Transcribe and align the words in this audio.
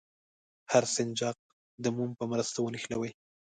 هر 0.71 0.83
سنجاق 0.95 1.37
د 1.83 1.85
موم 1.95 2.11
په 2.19 2.25
مرسته 2.31 2.57
ونښلوئ. 2.61 3.11